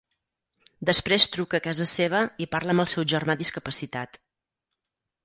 [0.89, 4.19] Després truca a casa seva i parla amb el seu germà discapacitat.